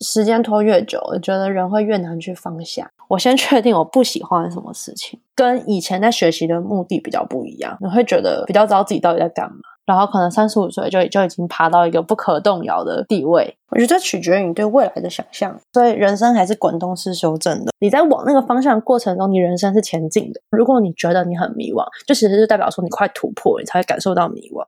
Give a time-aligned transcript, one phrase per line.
[0.00, 2.90] 时间拖越久，我觉得人会越难去放下。
[3.08, 7.76] 我先确定我不喜欢什么事情，跟以前在学习的目的比较不一样。
[7.80, 13.54] 你会觉得比较知道自己到底在干嘛，然后可能三十五岁就就已经爬到一个不可动摇的地位。
[13.70, 17.72] 我觉得这取决于你对未来的想象，所以人生还是滚动式修正的。
[17.80, 20.40] 你在往那个方向过程中，你人生是前进的。
[20.50, 24.64] 如果你觉得你很迷惘，就其实是代表说你快突破，你才会感受到迷惘。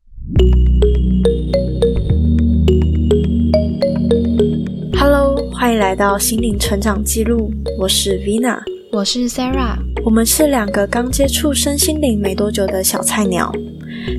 [5.05, 7.51] Hello，欢迎来到心灵成长记录。
[7.77, 8.61] 我是 Vina，
[8.93, 13.53] 我是 Sarah，我们是两个刚接触身心灵没多久的小菜鸟，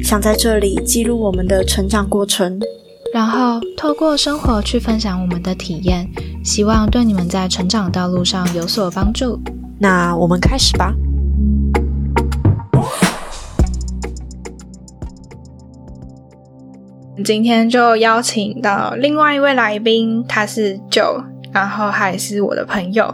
[0.04, 2.60] 想在这里记录我们的成长过程，
[3.14, 6.06] 然后透过生活去分享我们的体验，
[6.44, 9.40] 希望对你们在成长道路上有所帮助。
[9.80, 10.94] 那我们开始吧。
[17.24, 23.14] 今天就邀请到另外一位来宾，他是 Joe，然后还是我的朋友。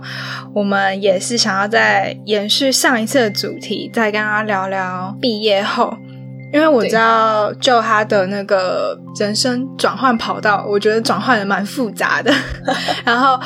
[0.53, 5.93] 我们也是想要再延续上一次的主题，再跟他聊聊毕业后，
[6.53, 12.33] 因为我知道 Joe 他的那个人生转换跑道，我觉得转换的蛮复杂的。
[13.03, 13.39] 然后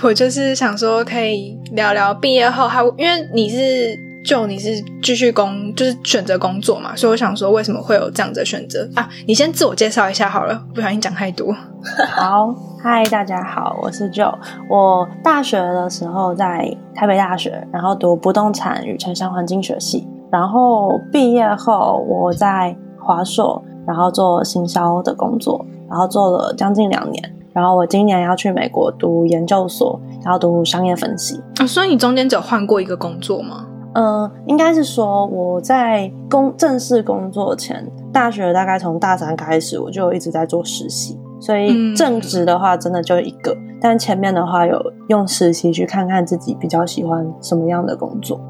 [0.00, 4.09] 我就是想说，可以聊聊毕业后，他因为你是。
[4.24, 4.68] 就你是
[5.02, 9.08] 继续工，就是选择工作嘛，所以我想说，为什么会有这样的选择啊？
[9.26, 11.54] 你先自我介绍一下好了，不小心讲太多。
[12.14, 14.34] 好，嗨，大家好，我是 Joe。
[14.68, 31.40] 我大学的时候在台北大学，然后读不动产与城乡环境学系，然后毕业后我在华硕，然后做行销的工作，然后做了将近两年，然后我今年要去美国读研究所，然后读商业分析。
[31.56, 33.66] 啊，所以你中间只有换过一个工作吗？
[33.94, 48.40] 嗯，应该是说我在工正式工作前，大学大概从大三开始，我就一直在做实习，所以正职的话真的就一个，但前面的话有用实习去看看自己比较喜欢什么样的工作。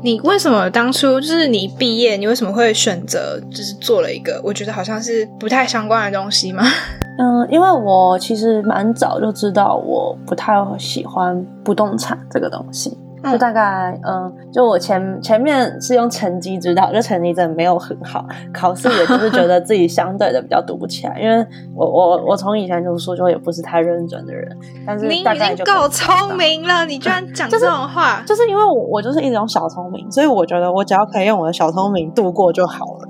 [0.00, 6.62] 你为什么当初就是你毕业，你为什么会选择就是做了一个我觉得好像是不太相关的东西吗？
[7.18, 12.96] 嗯，因为我其实蛮早就知道我不太喜欢不动产这个东西。
[13.32, 33.08] 就大概嗯，就我前前面是用成绩知道，就成绩真的没有很好，考试也就是觉得自己相对的比较读不起来，因为我我我从以前读书就也不是太认真的人，但是你已经够聪明了，你居然讲这种话， 就是因为我我就是一种小聪明，所以我觉得我只要可以用我的小聪明度过就好了。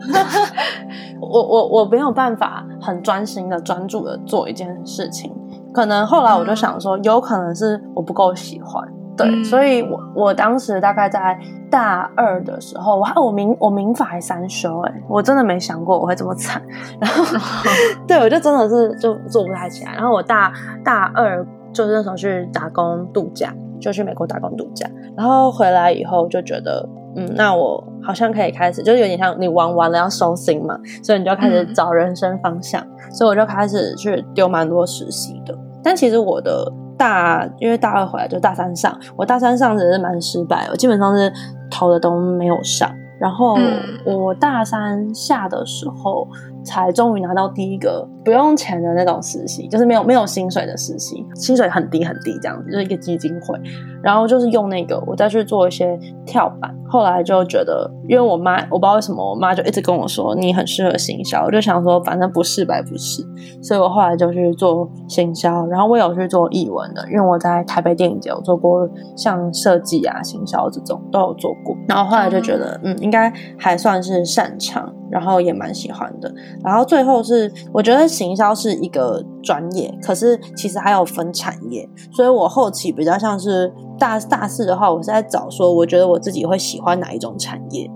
[1.20, 5.32] 我我我没有办法很专心的专注的做一件事情，
[5.72, 8.86] 可能后来我就想说，有可能是我不够喜欢。
[9.16, 11.38] 对，所以，我我当时大概在
[11.70, 16.60] 大二的时候，我我民我民法还三修，哎，我真的没想过我会这么惨。
[17.00, 17.24] 然后，
[18.08, 19.92] 对我就真的是就做不太起来。
[19.92, 20.52] 然后我大
[20.84, 24.88] 大二就是那时候去打工度假，就去美国打工度假。
[25.16, 32.84] 然后回来以后就觉得，嗯，那我好像可以开始，就是有点像你玩完了要收心嘛，所以你就开始找人生方向。
[33.12, 35.56] 所以我就开始去丢蛮多实习的。
[35.84, 36.72] 但其实我的。
[36.96, 41.32] 大，因为大二回来就大三上，我大三上只是蛮失败，我基本上是
[41.70, 42.90] 投的都没有上。
[43.20, 43.56] 然后
[44.04, 46.28] 我大三下的时候。
[46.64, 53.58] 才终于拿到第一个不用钱的那种实习，就是没有没有薪水的实习，薪水很低很低这样子，就是一个基金会。
[54.02, 56.74] 然后就是用那个，我再去做一些跳板。
[56.86, 63.22] 后来就觉得，因为我妈，我不知道为什么，我妈就一直跟我说你很适合行销，我就想说反正不是白不是，
[63.62, 65.66] 所以我后来就去做行销。
[65.66, 71.74] 然后我有去做译文的，因为我在台北电影节有做过像设计啊、行销这种都有做过。
[71.88, 74.92] 然后后来就觉得，嗯，应该还算是擅长。
[75.14, 87.88] 然后也蛮喜欢的，然后最后是我觉得行销是一个专业，可是其实还有分产业，所以我后期比较像是大大四的话，我是在找说，我觉得我自己会喜欢哪一种产业。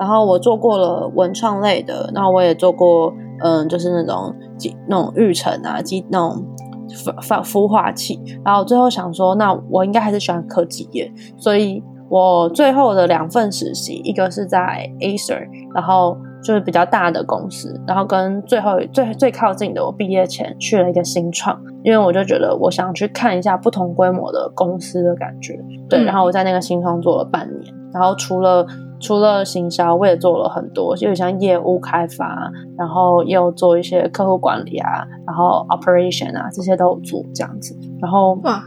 [0.00, 3.14] 然后我做过了文创类的，然后我也做过，
[3.44, 4.34] 嗯，就是那种
[4.88, 6.44] 那种育成啊，机那种
[7.22, 8.20] 孵孵化器。
[8.44, 11.80] 然后最后想说，那我应该还是喜欢科技业，所以
[12.10, 16.16] 我最后的两份实习，一个是在 Acer，然后。
[16.44, 25.58] 就是比较大的公司，然后跟最后最最靠近的，我毕业前去了一个新创，因为我就觉得我想去看一下不同规模的公司的感觉，
[25.88, 26.04] 对。
[26.04, 28.66] 然后我在那个新创做了半年，然后除了
[29.00, 38.62] 除了行销，我也做了很多，就像业务开发，然后也有做一些客户管理啊，然后 operation 啊这些都有做这样子，然后哇，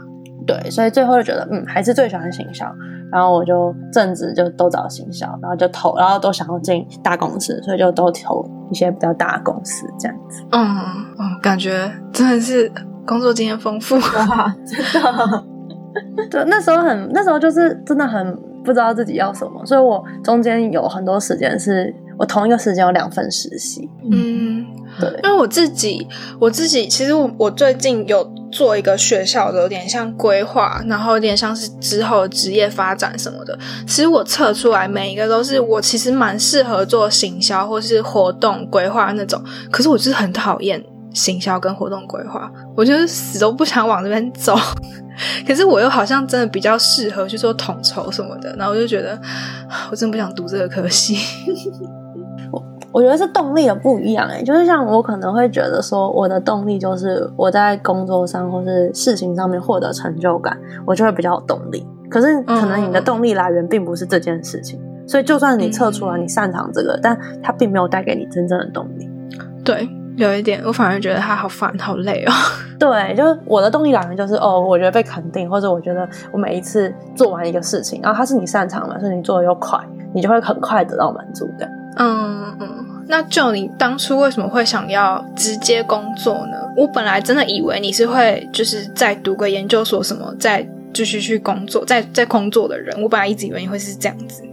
[0.47, 2.65] 对，所以最后就觉得嗯，还是最喜欢行销。
[3.09, 10.43] 然后我就正职就都找行销，然后就投，然后都想要进大公司，所以就都投一些比较大的公司这样子。
[10.51, 10.65] 嗯
[11.17, 12.69] 嗯，感觉真的是
[13.05, 13.95] 工作经验丰富。
[13.95, 15.43] 哇， 真的。
[16.29, 23.87] 对，那时候很，那时候就是真的很不知道自己要什么，所以我中间有很多时间是我同一个时间有两份实习。
[24.11, 24.65] 嗯，
[24.99, 26.07] 对，因为我自己，
[26.39, 33.57] 我自己其实我我最近有做一个学校的，有点像规划，然后有点像是之后职业发展什么的。
[33.85, 39.41] 其实我测出来每一个都是我其实蛮适合做行销或是活动规划那种，
[39.71, 40.83] 可是我就是很讨厌
[41.13, 44.57] 行销跟活动规划，我就是死都不想往这边走。
[45.47, 49.19] 可是我又好像真的比较适合去做统筹什么的，然后我就觉得
[49.89, 51.17] 我真的不想读这个科系。
[52.97, 61.87] 我觉得是动力的不一样哎、就是像我可能会觉得说，我的动力就是我在工作上或是事情上面获得成就感，我就会比较有动力。
[62.09, 69.07] 可是可能你的动力来源并不是这件事情，所以就算你测出来你擅长这个，但它并没有带给你真正的动力。
[69.63, 72.31] 对，有一点，我反而觉得他好烦，好累哦。
[72.79, 79.79] 对，就是我的动力来源就是哦，我觉得被肯定，或者我觉得我每一次做完一个事情，然后它是你擅长的，所以你做的又快，
[80.15, 81.69] 你就会很快得到满足感。
[81.97, 86.57] 嗯嗯，那就你当初为什么会想要直接工作呢？
[86.75, 92.95] 我本来真的以为你是会就是再读个研究所什么，再继续去工作，在在工作的人。
[93.01, 94.43] 我本来一直以为你会是这样子。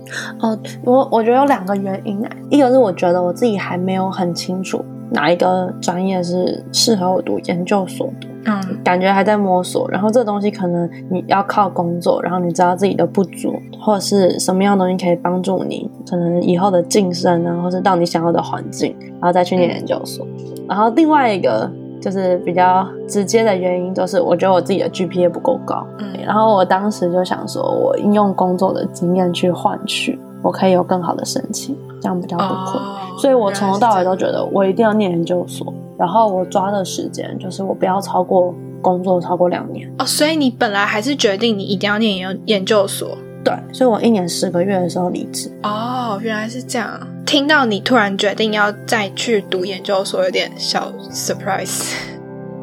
[0.40, 9.88] 哦，我我觉得有两个原因，一个是我觉得我自己还没有很清楚哪一个专业是适合我读研究所的，嗯感觉还在摸索。
[9.90, 20.26] 然后这东西可能你要靠工作，然后你知道自己的不足，或者是什么样的东西可以帮助你，可能以后的晋升啊，或是到你想要的环境，然后再去念研究所。
[20.68, 21.70] 然后另外一个
[22.00, 25.86] 就是比较直接的原因，就是我觉得我自己的 GPA 不够高。
[25.98, 32.82] 嗯然后我当时就想说，我应用工作的经验去换取，我可以有更好的申请，这样比较不困。
[32.82, 39.90] 哦所以我从头到尾都觉得，得我一定要念研究所，然后我抓的时间就是我不要超过工作超过两年。
[39.98, 43.16] 哦，所以你本来还是决定你一定要念研研究所。
[43.44, 45.50] 对，所以我一年十个月的时候离职。
[45.62, 46.98] 哦，原来是这样。
[47.26, 51.92] 听到你突然决定要再去读研究所，有点小 surprise。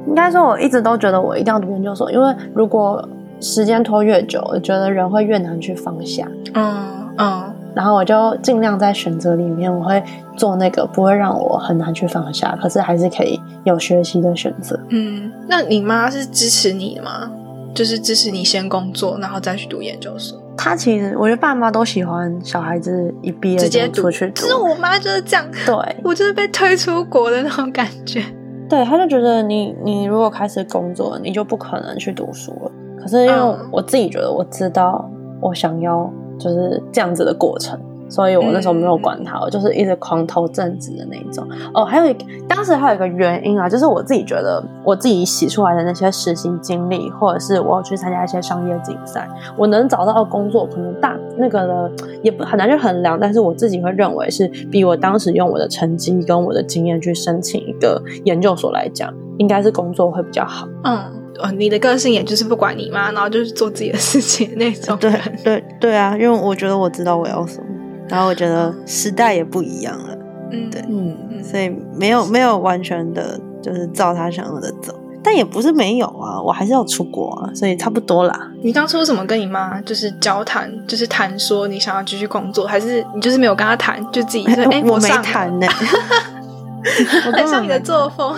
[0.08, 3.08] 应该说，我一直都觉得我一定要读研究所，因为如果
[3.40, 6.28] 时间拖越久，我觉得人会越难去放下。
[6.54, 10.04] 嗯嗯然后我就尽量在选择里面，我会
[10.36, 14.80] 做那个不会让我很难去放下，可是还是可以有学习的选择。
[14.90, 17.32] 嗯，那你妈是支持你的吗？
[17.74, 24.48] 就是支持你先工作，然后再去读研究所，他其实，我觉得爸妈都喜欢小孩子一毕业直接出去读其。
[24.50, 28.22] 实我妈就是这样，对我就是被推出国的那种感觉。
[28.68, 32.72] 对，他就觉得你你如果开始工作，你就不可能去读书了。
[33.02, 35.10] 可是因为嗯我自己觉得我知道
[35.42, 37.80] 我想要就是这样子的过程，
[38.10, 41.48] 所以我那时候没有管他，我就是一直狂投正职的那一种。
[41.74, 51.92] 哦，还有一个当时还有一个原因啊，就是我自己觉得我自己洗出来的那些实习经历，或者是我有去参加一些商业竞赛，我能找到的工作可能大那个的
[52.24, 60.68] 也不很难去衡量，但是我自己会认为是比我当时用我的成绩跟我的经验去申请一个研究所来讲，应该是工作会比较好。
[60.84, 61.00] 嗯，
[61.42, 64.98] 哦，你的个性也就是不管你妈，然后就是做自己的事情那 种。
[64.98, 65.12] 对
[65.44, 67.66] 对对啊，因为我觉得我知道我要什么，
[68.08, 70.18] 然后我觉得时代也不一样了，
[70.52, 74.94] 嗯，对嗯所以没有没有完全的就是照他想要的走，
[75.24, 78.52] 但也不是没有啊，我还是要出国啊，所以差不多啦。
[78.64, 85.68] 你当初怎么跟你妈就是交谈，就是谈说你想要继续工作，还是你就是没有跟她谈，就自己说 哎、我 没谈呢、
[87.28, 88.36] 我很像你的作风。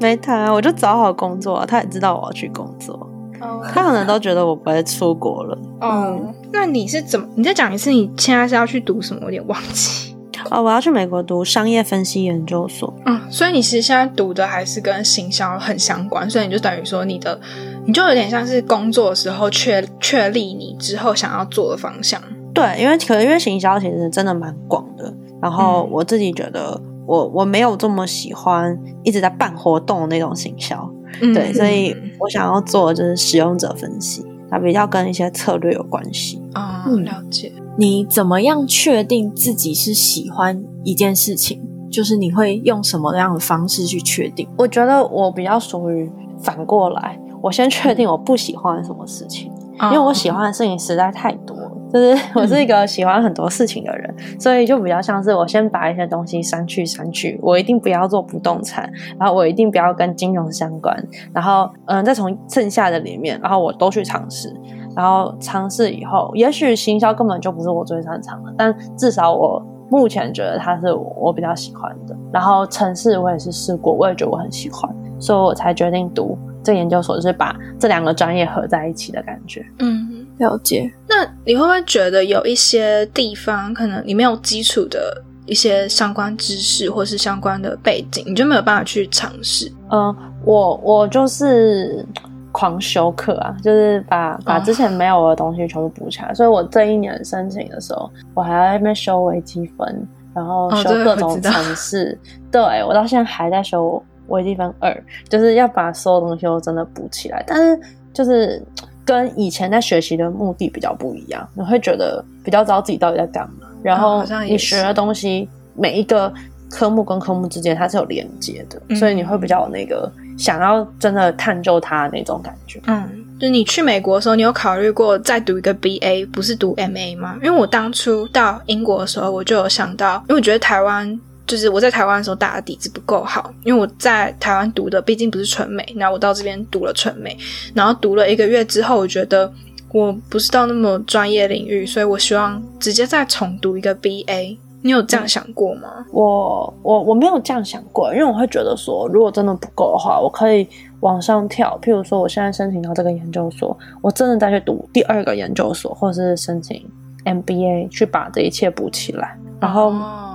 [0.00, 2.94] 没谈啊，我就找好工作啊，他也知道我要去工作，
[3.40, 5.58] 哦他可能都觉得我不会出国了。
[5.80, 6.20] 哦，
[6.52, 7.26] 那你是怎么？
[7.34, 9.20] 你再讲一次，你现在是要去读什么？
[9.22, 10.14] 我有点忘记。
[10.50, 12.92] 哦，我要去美国读商业分析研究所。
[13.06, 17.38] 嗯，所以你其实现在读的还是跟行销很相关，所以你就等于说你的，
[17.86, 22.20] 你就有点像是工作的时候确确立你之后想要做的方向。
[22.52, 26.78] 对，因为可能因为行销其实真的蛮广的，然后嗯我自己觉得
[27.12, 30.90] 我我没有这么喜欢一直在办活动的那种行销，
[31.20, 36.40] 嗯对，所以我想要做的就是使用者分析，它比较跟一些策略有关系。
[36.54, 37.52] 啊、嗯了解。
[37.76, 41.60] 你怎么样确定自己是喜欢一件事情？
[41.90, 44.48] 就是你会用什么样的方式去确定？
[44.56, 49.52] 我觉得我比较属于反过来，我先确定我不喜欢什么事情，
[49.82, 51.61] 因为我喜欢的事情实在太多了，
[51.92, 60.96] 就是我是一个喜欢很多事情的人，所以就比较像是我先把一些东西删去删去，我一定不要做不动产，然后我一定不要跟金融相关，
[61.32, 64.54] 然后嗯，再从剩下的里面，然后我都去尝试，
[64.96, 69.62] 然后尝试以后，也许行销根本就不是我最擅长的，但至少我。
[69.90, 76.34] 目前觉得它是我比较喜欢的，然后城市我也是试过，我也觉得我很喜欢，所以我才决定读
[76.64, 79.62] 这研究所就是把这两个专业合在一起的感觉。
[79.80, 80.01] 嗯，
[80.42, 80.92] 了解。
[81.08, 89.70] 那你会不会觉得有一些地方可能你没有基础的一些相关知识或是相关的背景，你就没有办法去尝试？
[89.90, 92.04] 嗯，我我就是
[92.50, 96.34] 狂修课啊，就是把把之前没有的东西全部补起来。
[96.34, 102.18] 所以我这一年申请的时候，我还在那边修微积分，然后修各种我知道程式。
[102.50, 107.42] 对我到现在还在修微积分二，就是要把所有东西都真的补起来。
[107.46, 107.80] 但是
[108.12, 108.62] 就是
[109.04, 116.32] 跟以前在学习的目的比较不一样，你会觉得比较知道自己到底在干嘛，然哦后你学的东西每一个
[116.70, 122.80] 科目跟科目之间它是有连接的，嗯所以你会比较有那个想要真的探究它的那种感觉。
[122.86, 123.06] 嗯，
[123.38, 127.36] 就你去美国的时候，你有考虑过再读一个 BA，不是读 MA 吗？
[127.42, 137.36] 因为我当初到英国的时候，我就有想到，因为我觉得台湾就是我在台湾的时候打的底子不够好，因为我在台湾读的毕竟不是纯美，然后我到这边读了纯美，
[137.74, 139.52] 然后读了一个月之后，我觉得
[139.92, 144.56] 我不是到那么专业领域，所以我希望直接再重读一个 BA。
[144.84, 146.04] 你有这样想过吗？
[146.10, 150.66] 我我我没有这样想过，因为我会觉得说，如果真的不够的话，我可以
[150.98, 151.78] 往上跳。
[151.80, 156.84] 譬如说，我现在申请到这个研究所，我真的再去读第二个研究所，或者是申请
[157.24, 159.38] MBA 去把这一切补起来。
[159.60, 160.31] 然后，哦，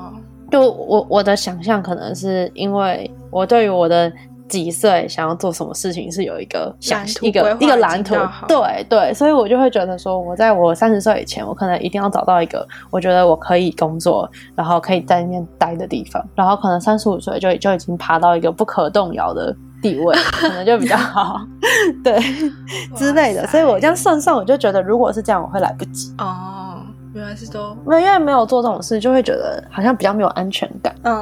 [0.52, 4.12] 就我我的想象可能是因为我对于我的
[4.48, 8.16] 几岁想要做什么事情是有一个想一个一个蓝图
[8.48, 21.42] 对对，所以我就会觉得说，我在我三十岁以前，我可能一定要找到一个我觉得我可以工作，然后可以在那边待的地方，然后可能三十五岁就就已经爬到一个不可动摇的地位，可能就比较好，
[22.02, 22.18] 对
[22.96, 23.46] 之类的。
[23.48, 26.14] 所以我这样算算，我就觉得如果是这样，我会来不及。
[26.20, 26.80] 哦，
[27.18, 30.96] 原来是都，没有，因为没有做这种事，就会觉得好像比较没有安全感。
[31.04, 31.14] 嗯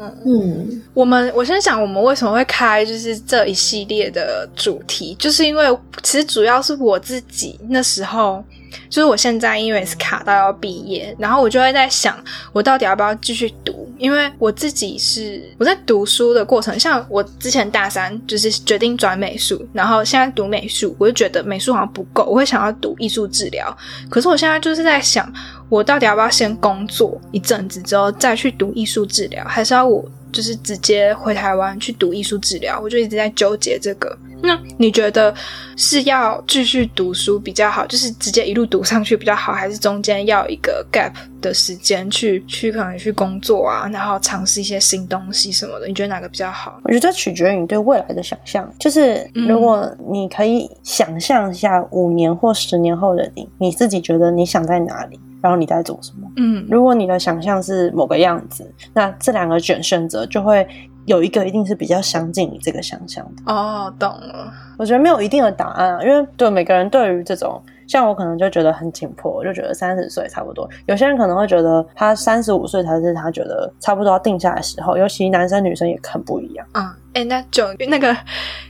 [0.00, 0.12] 嗯。
[0.24, 5.66] 嗯，我们我先想我们为什么会开就是这一系列的主题，就是因为
[6.02, 8.42] 其实主要是我自己那时候，
[8.88, 12.16] 就是我现在因为是卡到要毕业，然后我就会在想，
[12.52, 13.90] 我到底要不要继续读？
[13.98, 23.76] 因为我自己是我在读书的过程，像我之前大三就是决定转美术，然后现在读美术，我就觉得美术好像不够，我会想要读艺术治疗。
[24.10, 25.32] 可是我现在就是在想，
[25.68, 32.80] 我到底要不要先工作一阵子之后再去读艺术治疗，还是要我就是直接回台湾去读艺术治疗？
[32.80, 34.18] 我就一直在纠结这个。
[34.42, 35.34] 那你觉得
[35.76, 45.86] 是要继续读书比较好，就是直接一路读上去比较好，还是中间要一个 gap 的时间去去可能去工作啊，然后尝试一些新东西什么的？
[45.86, 46.80] 你觉得哪个比较好？
[46.84, 48.68] 我觉得取决于你对未来的想象。
[48.78, 56.28] 就是嗯如果你可以想象一下五年或十年后的你，你自己觉得你想在哪里，然后你在做什么。
[56.36, 60.66] 嗯如果你的想象是某个样子，那这两个选选择就会
[61.06, 63.52] 有一个一定是比较相近你这个想象的。
[63.52, 64.52] 哦，懂了。
[64.78, 70.68] 我觉得没有一定的答案啊，因为对每个人对于这种，像我可能就觉得很紧迫，我就觉得三十岁差不多。
[70.86, 76.66] 有些人可能会觉得他三十五岁才是他觉得差不多要定下来的时候，尤其男生女生也很不一样。
[76.72, 78.16] 嗯，哎，那九那个，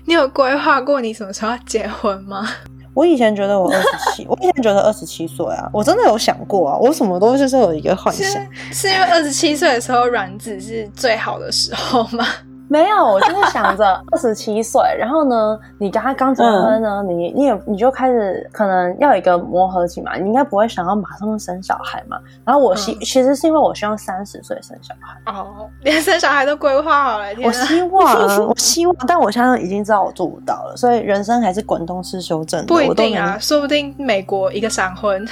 [0.07, 2.47] 你有规划过你什么时候要结婚吗？
[2.95, 8.27] 我以前觉得我二十七，我以前觉得二十七岁啊，我真的有想过啊，我什么东西是有一个幻想。
[8.73, 12.27] 是因为二十七岁的时候卵子是最好的时候吗？
[12.73, 22.17] 没有，我就是想着 二十七岁，然后呢，你跟他刚结婚呢，你你也你就开始可能要有一个磨合期嘛，你应该不会想要马上生小孩嘛。
[22.47, 23.01] 然后我希、嗯。
[23.01, 35.23] 其实是因为我希望三十岁生小孩，哦，连生小孩都规划好了，我希望啊， 我希望，但我现在已经知道我做不到了，所以人生还是滚动式修正的，不一定啊，能说不定美国一个闪婚，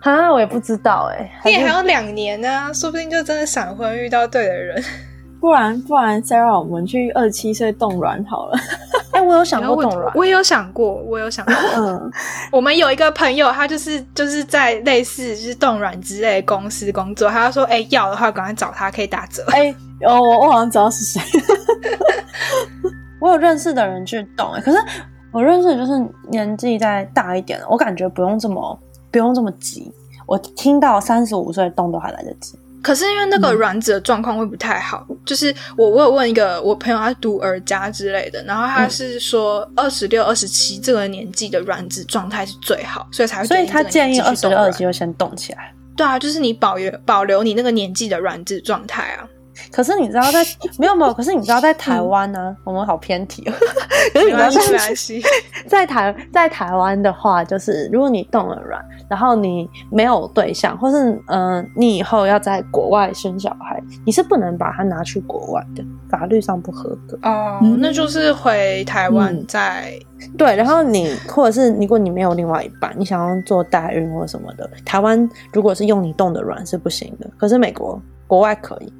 [0.00, 4.82] 啊，我也不知道哎、你也还有两年呢、说不定就真的闪婚遇到对的人。
[5.40, 8.58] 不然不然，Sarah，我们去二十七岁冻卵好了。
[9.12, 11.54] 哎、我有想过冻卵，我也有想过，我有想过。
[11.76, 12.10] 嗯，
[12.52, 19.44] 我们有一个朋友，他就是就是在类似就是冻卵之类的公司工作，他就说，哎、要的话赶快找他，可以打折。
[19.48, 21.20] 哎、哦，我我好像知道是谁。
[23.20, 24.78] 我有认识的人去动、欸，可是
[25.32, 25.92] 我认识的就是
[26.30, 28.78] 年纪再大一点的，我感觉不用这么
[29.10, 29.92] 不用这么急。
[30.26, 32.58] 我听到三十五岁动都还来得及。
[32.82, 45.72] 可是因为那个卵子的状况会不太好，就是我我有问一个我朋友，他读儿家之类的，然后他是说二十六、二十七这个年纪的卵子状态是最好，所以才会所以他建议二十六、二十七就先动起来。
[45.96, 49.28] 对啊，就是你保留保留你那个年纪的卵子状态啊。
[49.72, 50.44] 可是你知道在
[50.78, 53.52] 没有没有，可是你知道在台湾呢、我们好偏题哦。
[54.12, 54.94] 可是你知道在。
[55.66, 67.18] 在台在台湾的话，就是如果你动了卵，然后你没有对象，或是嗯、呃你以后要在国外生小孩，你是不能把它拿去国外的，法律上不合格。
[67.22, 69.92] 哦，嗯那就是回台湾嗯再
[70.38, 78.92] 对，然后你或者是如果你没有另外一半，你想要做代孕或什么的，台湾如果是用你冻的卵是不行的，可是美国国外可以。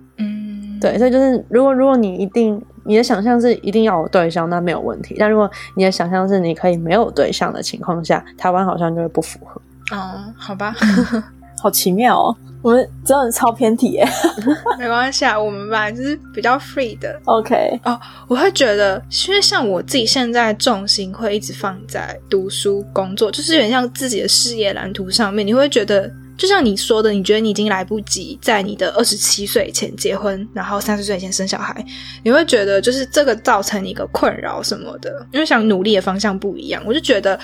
[0.78, 5.16] 嗯，对，所以就是如果如果你一定你的想象是一定要有对象，那没有问题。
[5.18, 9.60] 但如果你的想象是你可以没有对象的情况下，台湾好像就会不符合。
[9.92, 10.74] 嗯，好吧，
[11.60, 14.06] 好奇妙哦，我们真的超偏题耶。
[14.78, 17.20] 没关系啊，我们吧就是比较 free 的。
[17.24, 25.46] OK，哦我会觉得，因为像我自己现在重心会一直放在读书、工作，就是有点像自己的事业蓝图上面。
[25.46, 31.84] 你会觉得，就像你说的，你觉得你已经来不及在你的二十七岁前结婚，然后三十岁前生小孩，
[32.22, 37.38] 你会觉得就是这个造成你一个困扰什么的，因为想努力的方向不一样，我就觉得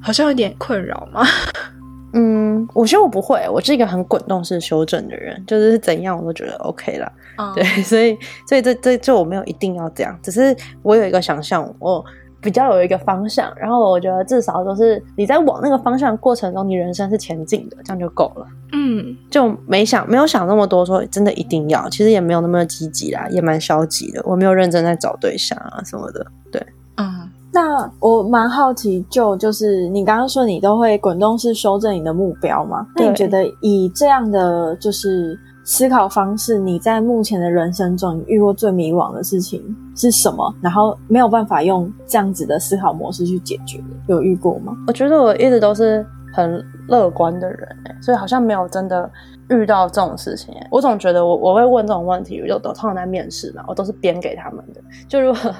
[0.00, 1.26] 好像有点困扰嘛。
[2.14, 7.12] 嗯，我觉得我不会，我是一个很滚动式修正的人，就是怎样我都觉得 OK 啦。
[7.36, 8.16] 嗯对，所以
[8.48, 12.02] 所以这这这我没有一定要这样，只是我有一个想象，我
[12.40, 18.46] 比较有一个方向，然后我觉得至少都是你在往那个方向过程中，你人生是前进的，这样就够了。
[18.72, 24.22] 嗯，就没想没有想那么多，说真的一定要，其实也没有那么积极啦，也蛮消极的。
[24.24, 26.26] 我没有认真在找对象啊什么的。
[26.52, 26.64] 对，
[26.96, 32.86] 嗯，那我蛮好奇，就就是你刚刚说你都会滚动式修正你的目标嘛？
[32.94, 39.62] 那你对觉得以这样的就是思考方式，你在目前的人生中，遇过最迷惘的事情
[39.94, 40.54] 是什么？
[40.62, 44.72] 然后没有办法用这样子的思考模式去解决，有遇过吗？
[44.86, 47.68] 我觉得我一直都是很乐观的人、
[48.00, 49.08] 所以好像没有真的
[49.50, 54.80] 遇到这种事情、我总觉得我我会问这种问题，我就都通常在面试嘛，我都是编给他们的。
[55.06, 55.52] 就如果说，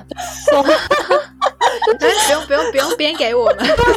[1.99, 3.57] 但是不用不用不用编给我们。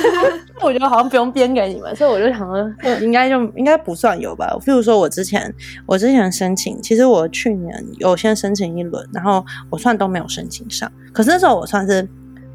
[0.62, 4.48] 我觉得好像不用编给你们，所以我就想说，应该就应该不算有吧。
[4.62, 5.54] 譬如说我之前
[5.86, 10.92] 我之前申请，其实我去年有先申请一轮，然后我算都没有申请上。
[11.14, 12.08] 可是那时候我算是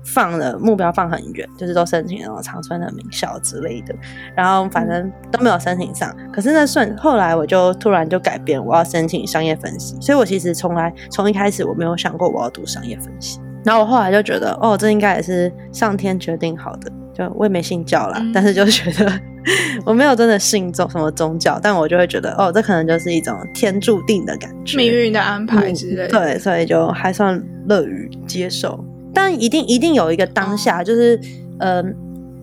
[0.04, 3.92] 放了目标放很远，就是都申请那种长春的名校之类的，
[4.36, 6.14] 然后反正都没有申请上。
[6.32, 13.40] 可是那顺后来我就突然就改变，我要申请商业分析，所以我其实从来从一开始我没有想过我要读商业分析。
[13.66, 16.90] 然后我后来就觉得，哦，这应该也是上天决定好的。
[17.12, 19.10] 就我也没信教啦，嗯但是就觉得
[19.84, 26.08] 我没有真的信宗什么宗教，但我就会觉得，哦，这可能就是一种天注定的感觉，命运的安排之类的。
[26.08, 28.78] 对，所以就还算乐于接受，
[29.12, 31.16] 但一定一定有一个当下，就是
[31.58, 31.84] 嗯、呃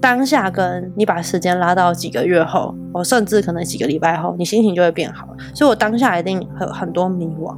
[0.01, 5.25] 当下跟你把时间拉到几个月后，我甚至可能几个礼拜后，你心情就会变好。
[5.53, 7.55] 所以我当下一定很很多迷惘。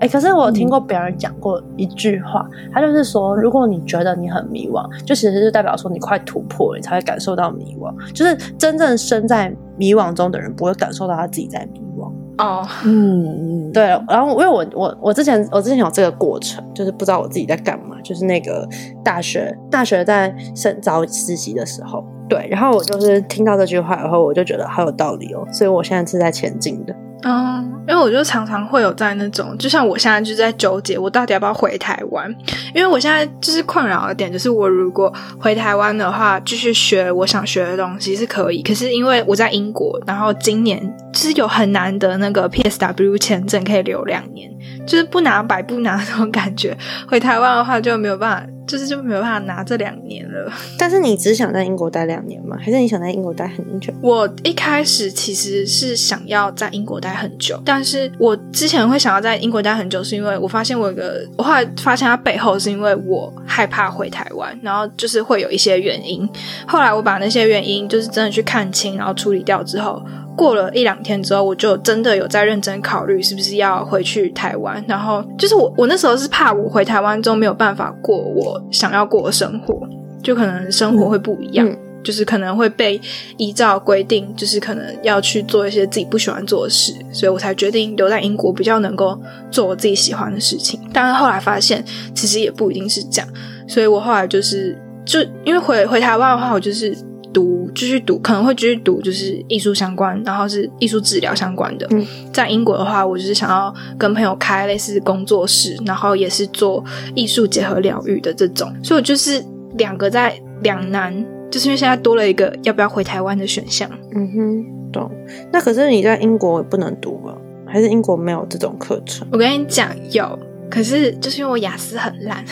[0.00, 7.92] 哎、可是我有听过别人讲过一句话，他就是说，如果你觉得你很迷惘，就其实就代表说你快突破，你才会感受到迷惘。
[8.12, 12.12] 就是真正身在迷惘中的人，不会感受到他自己在迷惘。
[12.38, 18.64] 哦，嗯嗯，对，然后因为我我我之前我之前有这个过程，就是不知道我自己在干嘛，就是那个
[19.02, 26.94] 大学大学在深找实习的时候，对，然后我就是听到这句话以后，我就觉得好有道理哦，所以我现在是在前进的。
[27.22, 32.32] 嗯，因为我就常常会有在那种，就像我现在就在纠结，我到底要不要回台湾？
[32.74, 40.80] 因为我现在就是困扰的点，就是我如果回台湾的话，继续学我想学的东西是可以，可是因为我在英国，然后今年
[41.12, 44.48] 就是有很难得那个 PSW 签证可以留两年，
[44.86, 46.76] 就是不拿白不拿那种感觉。
[47.08, 50.52] 回台湾的话就没有办法，就是就没有办法拿这两年了。
[50.78, 52.56] 但是你只想在英国待两年吗？
[52.60, 53.92] 还是你想在英国待很久？
[54.00, 66.28] 我一开始其实是想要在英国待待很久，但是我之前会想要在英国待很久，是因为我发现我有个，我后来发现它背后是因为我害怕回台湾，然后就是会有一些原因。
[66.66, 70.02] 后来我把那些原因就是真的去看清，然后处理掉之后，
[70.36, 74.84] 过了一两天之后，我就真的有在认真考虑是不是要回去台湾。
[74.86, 79.74] 然后就是我，我那时候是怕我回台湾之后没有办法过我想要过的生活，
[80.22, 81.68] 就可能生活会不一样。
[82.08, 82.98] 就是可能会被
[83.36, 90.80] 依照规定，就是可能要去做一些自己不喜欢做的事，所以我才决定留在英国，比较能够做我自己喜欢的事情。
[90.90, 93.28] 但是后来发现，其实也不一定是这样，
[93.68, 96.96] 所以我后来就是就因为回回台湾的话，我就是
[97.30, 101.86] 读继续读，可能会继续读就是艺术相关，然后是艺术治疗相关的。
[101.90, 106.82] 嗯在英国的话，我就是想要跟朋友开类似工作室，然后也是做
[107.14, 109.44] 艺术结合疗愈的这种，所以我就是
[109.76, 111.12] 两个在两难。
[111.50, 115.10] 就是因为现在多了一个要不要回台湾的选项，嗯哼，懂。
[115.52, 117.34] 那可是你在英国也不能读啊，
[117.66, 119.26] 还是英国没有这种课程？
[119.32, 120.38] 我跟你讲有，
[120.70, 122.44] 可是就是因为我雅思很烂，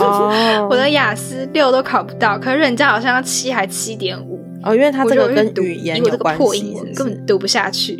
[0.00, 7.98] 哦 我的雅思六都考不到，可是人家好像要七还七点五，哦，因为他这个跟读语言有关系，破英文根本读不下去。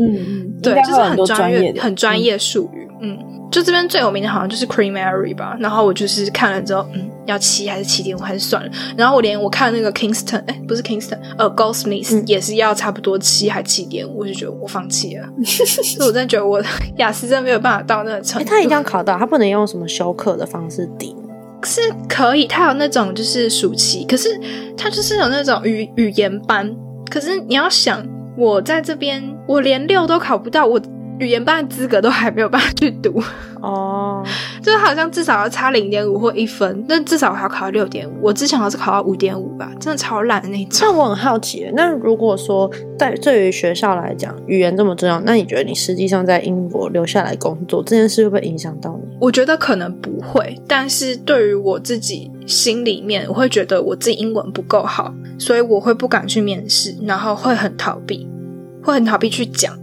[0.00, 2.86] 嗯嗯，对，就是很专业，很专业术语。
[3.00, 3.18] 嗯，
[3.50, 5.56] 就这边最有名的好像就是 Cream Mary 吧。
[5.58, 8.70] 然后我就是看了之后，嗯，要七还是七点五还是算了。
[8.96, 15.26] 然后我连我看那个 Kingston，哎，不是 Kingston，呃，Goldsmith、嗯也是要差不多七还七点五，我就觉得我放弃了。
[15.44, 16.62] 所以我真的觉得我
[16.96, 18.50] 雅思真的没有办法到那个程哎，度。
[18.50, 21.14] 他一定要考到，他不能用什么修课的方式抵。
[21.64, 24.28] 是可以，他有那种就是暑期，可是
[24.76, 26.72] 他就是有那种语语言班。
[27.10, 28.06] 可是你要想，
[28.36, 30.80] 我在这边，我连六都考不到，我
[31.18, 33.20] 语言班的资格都还没有办法去读，
[33.60, 34.24] 哦，
[34.62, 38.12] 就是好像至少要差零点五或一分，但至少还要考到六点五。
[38.22, 40.78] 我之前好像是考到五点五吧，真的超烂的那种。
[40.82, 49.16] 那我很好奇，那如果说在对于学校来讲，语言这么重要，那你觉得你实际上在英国留下来工作这件事会不会影响到你？
[49.20, 58.28] 我觉得可能不会，但是对于我自己心里面，我会觉得我自己英文不够好，所以我会不敢去面试，然后会很逃避，
[58.82, 59.76] 会很逃避去讲。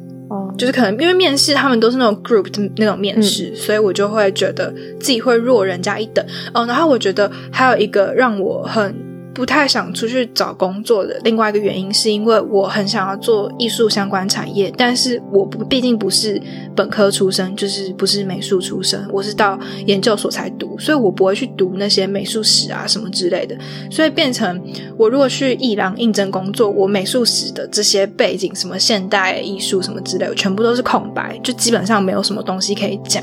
[0.55, 6.65] 哦，就是可能因为面试他们都是那种 group 的那种面试，所以我就会觉得自己会弱人家一等哦。
[6.65, 8.95] 然后我觉得还有一个让我很
[9.35, 16.41] 不太想出去找工作的另外一个原因，是因为我很想要做艺术相关产业，但是我不毕竟不是
[16.73, 23.57] 本科出身，就是不是美术出身，我是到研究所才读，所以我不会去读那些美术史啊什么之类的，
[23.91, 24.61] 所以变成
[24.97, 33.21] 我如果去艺廊应征工作，我美术史的这些背景，什么现代艺术什么之类的，全部都是空白，就基本上没有什么东西可以讲，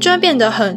[0.00, 0.76] 就会变得很，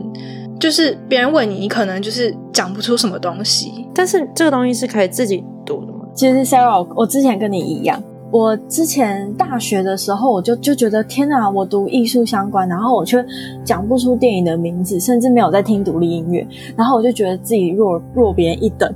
[0.59, 3.87] 就是别人问你，你可能就是讲不出什么东西。
[3.93, 6.05] 但是这个东西是可以自己读的吗？
[6.13, 13.23] 其实 Sarah，我之前跟你一样，我之前大学的时候，我就就觉得天哪，我读艺术相关，然后我却
[13.65, 18.91] 讲不出电影的名字，甚至没有在听独立音乐，然后我就觉得自己弱弱别人一等。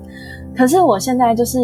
[0.55, 1.59] 可是我现在就是，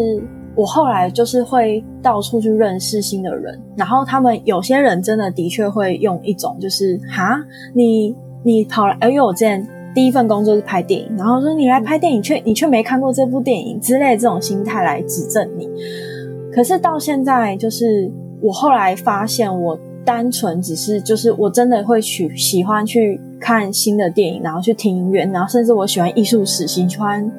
[0.56, 7.42] 我后来就是会到处去认识新的人，然后他们有些人真的的确会用一种就是哈，
[7.74, 9.66] 你你跑来，因为我之前。
[9.96, 15.70] 第一份工作是拍电影，然后说你来拍电影，却你却没看过这部电影之类这种心态来指正你。
[16.52, 27.32] 可是到现在，就是我后来发现，我单纯只是就是我真的会去喜欢去看新的电影，然后去听音乐，然后甚至我喜欢艺术史，喜欢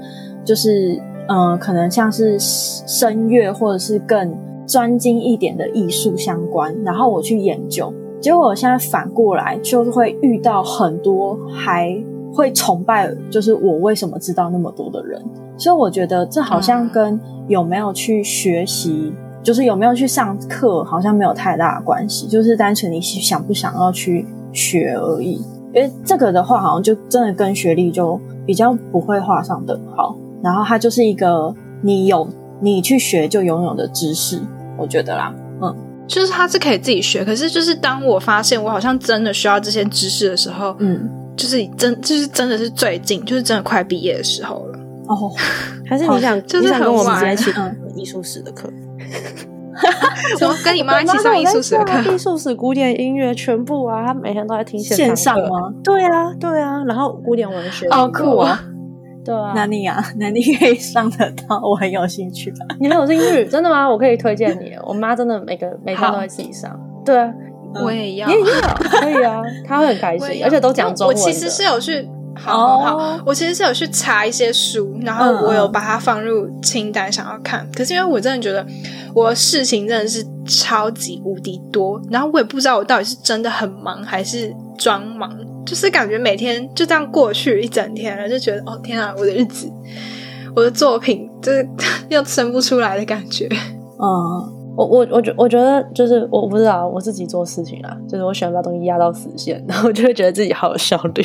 [0.43, 4.35] 就是呃，可能像是声乐或者是更
[4.67, 7.93] 专精一点的艺术相关，然后我去研究。
[8.19, 11.95] 结果我现在反过来，就是会遇到很多还。
[12.37, 15.19] 会崇拜，就是我为什么知道那么多的人，
[15.57, 17.19] 所以我觉得这好像跟
[17.49, 19.11] 有没有去学习，
[19.43, 25.43] 就是有没有去上课，好像没有太大的关系，就是单纯你想不想要去学而已。
[25.75, 32.29] 因为这个的话，好像就真的跟学历就比较不会画上等号，然后它就是一个你有
[32.61, 34.39] 你去学就拥有的知识，
[34.77, 35.75] 我觉得啦，嗯，
[36.07, 41.09] 就是它是可以自己学，可是就是当我发现我好像真的需要这些知识的时候，嗯。
[41.37, 44.79] 就是真，就是真的是最近，就是真的快毕业的时候了。
[45.09, 45.31] 哦，
[45.87, 48.69] 还是你想，就是跟我们很直接晚去艺术史的课？
[50.39, 52.01] 怎么跟你妈一起上艺术史的课？
[52.13, 55.73] 艺术史、古典音乐全部啊，她每天都在听线上吗？
[55.85, 58.59] 对啊，对啊，然后古典文学哦，酷啊！
[59.23, 62.53] 对啊，那你啊， 那你可以上得到，我很有兴趣。
[62.81, 63.87] 你很有兴趣，真的吗？
[63.89, 64.73] 我可以推荐你。
[64.87, 66.75] 我妈真的每个每天都会自己上。
[67.05, 67.33] 对啊，
[67.85, 68.45] 我也要，也要，
[69.01, 71.17] 可以啊， 他会很开心，而且都讲中文。
[71.17, 77.69] 我其实是有去，好好好，我其实是有去查一些书，然后我有把它放入清单，想要看。
[77.75, 78.65] 可是因为我真的觉得
[79.15, 85.31] 我事情真的是超级无敌多，然后我也不知道我到底是真的很忙还是装忙，
[85.65, 89.71] 就是感觉每天就这样过去一整天了，就觉得哦天啊，我的日子，
[90.55, 91.69] 我的作品就是
[92.09, 93.49] 又生不出来的感觉。
[93.99, 94.56] 嗯。
[94.77, 101.25] 我我我觉我觉得就是我不知道我自己做事情啊，就是我喜欢把东西压到死线，然后我就会觉得自己好有效率。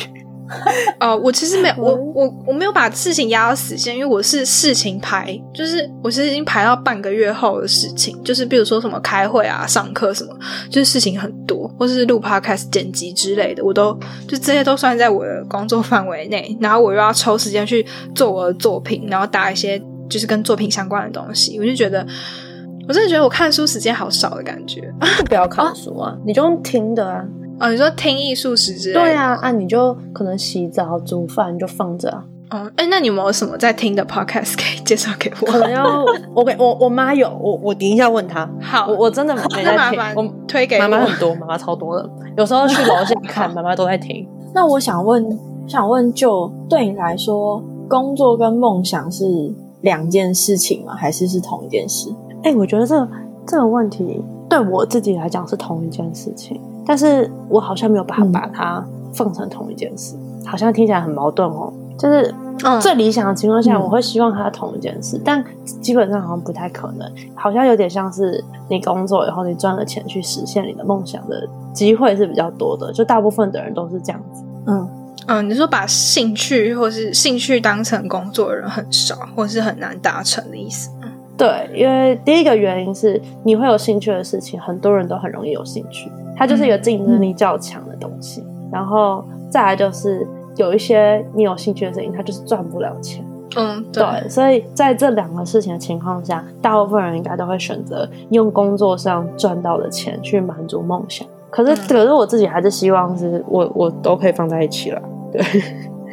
[1.00, 10.36] 哦，我其实没有，我我我没有把事情压到死线，因为我是事情排，就是我是已经排到半个月后的事情，就是比如说什么开会啊、上课什么，
[10.68, 13.94] 就是事情很多，或是录 podcast 剪辑之类的，我都
[14.28, 22.06] 就这些都算在我的工作范围内，然后我又要抽时间去做我的作品，然后打一些就是跟作品相关的东西，我就觉得。
[22.92, 24.82] 我真的觉得我看书时间好少的感觉，
[25.16, 27.24] 就不要看书啊，你就用听的啊。
[27.58, 29.00] 哦，你说听艺术史之类的？
[29.00, 32.22] 对啊，啊，你就可能洗澡、煮饭就放着啊。
[32.50, 35.46] 哦，哎，那你有没有什么在听的 podcast 可以介绍给我？
[35.50, 36.04] 可能要
[36.36, 38.46] 我给我我妈有，我我等一下问她。
[38.60, 39.98] 好，我我真的没在听。
[40.14, 42.06] 我推给妈妈很多，妈妈超多的。
[42.36, 44.28] 有时候去楼下看，妈妈都在听。
[44.54, 45.26] 那我想问，
[45.66, 49.24] 想问，就对你来说，工作跟梦想是
[49.80, 50.94] 两件事情吗？
[50.94, 52.10] 还是是同一件事？
[52.44, 53.08] 哎、我觉得这个
[53.46, 61.72] 这个问题对我自己来讲是同一件事情，但是我好像没有办法嗯把它放成同一件事，好像听起来很矛盾哦。
[61.98, 65.44] 就是嗯最理想的情况下，嗯我会希望它同一件事，但
[65.80, 67.08] 基本上好像不太可能。
[67.34, 74.42] 好像有点像是你工作以后，你赚了钱去实现你的梦想的机会是比较多的，就大部分的人都是这样子。
[74.66, 74.88] 嗯，
[75.26, 80.90] 嗯，你说把兴趣或是兴趣当成工作的人很少，或是很难达成的意思。
[81.36, 88.44] 对，因为第一个原因是你会有兴趣的事情，很多人都很容易有兴趣，它就是一个竞争力较强的东西。
[88.70, 93.24] 然后再来就是有一些你有兴趣的事情，它就是赚不了钱。
[93.56, 101.26] 嗯，对，对，所以在这两个事情的情况下，大部分人应该都会选择用工作上赚到的钱去满足梦想。
[101.50, 105.02] 可是，嗯可是我自己还是希望是我我都可以放在一起了。
[105.30, 105.42] 对，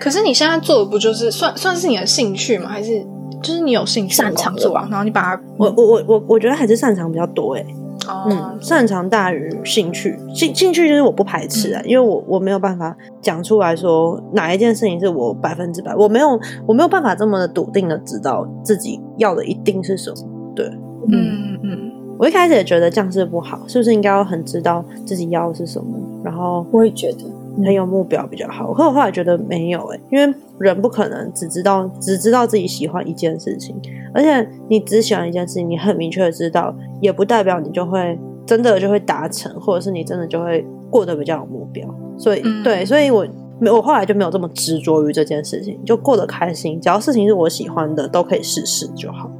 [0.02, 2.68] 可是你现在做的不就是算算是你的兴趣吗？
[2.68, 3.06] 还是
[3.42, 7.66] 就是你有兴趣擅长工作的吧然后你把它我我我我我觉得还是擅长比较多诶、
[8.08, 8.26] 哦。
[8.30, 20.18] 嗯，擅长大于兴趣，兴兴趣就是我不排斥啊，因为我我没有办法讲出来说哪一件事情是我百分之百，我没有我没有办法这么的笃定的知道自己要的一定是什么。
[20.58, 20.80] 嗯，
[21.12, 21.60] 嗯。
[21.64, 21.92] 嗯。
[22.18, 27.24] 我一开始也觉得这样是不好，是不是应该要很知道自己要的是什么，然后我也觉得，
[27.64, 28.74] 很有目标比较好。
[28.74, 33.76] 可我后来觉得没有诶、因为人不可能只知道只知道自己喜欢一件事情，
[34.14, 41.88] 而且你只喜欢一件事情，你很明确的知道，也不代表你就会真的就会达成，或者是你真的就会过得比较有目标。
[42.18, 43.26] 所以、嗯对，所以我
[43.60, 49.32] 没我后来就没有这么执着于这件事情，就过得开心，只要事情是我喜欢的，都可以试试就好。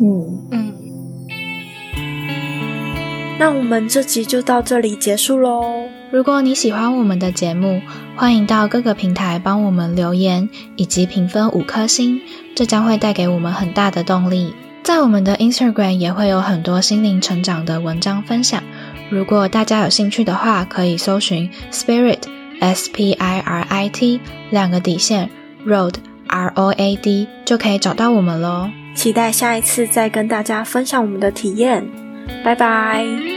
[0.00, 0.74] 嗯，嗯，
[3.38, 5.85] 那我们这集就到这里结束喽。
[6.16, 7.82] 如果你喜欢我们的节目，
[8.16, 12.22] 欢迎到各个平台帮我们留言以及评分五颗星，
[12.54, 14.54] 这将会带给我们很大的动力。
[14.82, 18.62] 在我们的 Instagram 也会有很多心灵成长的文章分享，
[19.10, 22.20] 如果大家有兴趣的话，可以搜寻 Spirit
[22.60, 25.28] S P I R I T 两个底线
[25.66, 25.96] Road
[26.28, 28.70] R O A D 就可以找到我们喽。
[28.94, 31.86] 期待下一次再跟大家分享我们的体验，
[32.42, 33.35] 拜拜。